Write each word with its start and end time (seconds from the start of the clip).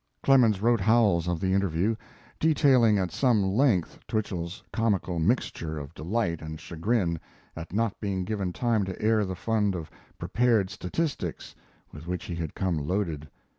Clemens 0.23 0.63
wrote 0.63 0.79
Howells 0.81 1.27
of 1.27 1.39
the 1.39 1.53
interview, 1.53 1.95
detailing 2.39 2.97
at 2.97 3.11
some 3.11 3.43
length 3.43 3.99
Twichell's 4.07 4.63
comical 4.73 5.19
mixture 5.19 5.77
of 5.77 5.93
delight 5.93 6.41
and 6.41 6.59
chagrin 6.59 7.19
at 7.55 7.71
not 7.71 7.99
being 7.99 8.23
given 8.23 8.51
time 8.51 8.83
to 8.85 8.99
air 8.99 9.25
the 9.25 9.35
fund 9.35 9.75
of 9.75 9.91
prepared 10.17 10.71
statistics 10.71 11.53
with 11.93 12.07
which 12.07 12.25
he 12.25 12.33
had 12.33 12.55
come 12.55 12.79
loaded. 12.79 13.29